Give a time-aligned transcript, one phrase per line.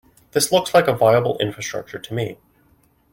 [0.31, 2.39] This looks like a viable infrastructure to me.